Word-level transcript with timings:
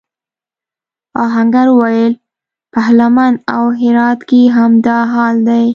آهنګر 1.23 1.67
وویل 1.73 2.13
پهلمند 2.73 3.35
او 3.55 3.63
هرات 3.81 4.19
کې 4.29 4.41
هم 4.55 4.71
دا 4.85 4.99
حال 5.13 5.35
دی. 5.49 5.65